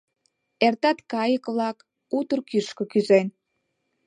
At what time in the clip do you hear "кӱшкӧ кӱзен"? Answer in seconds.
2.49-3.27